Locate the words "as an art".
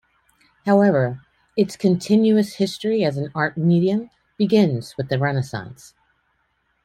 3.03-3.55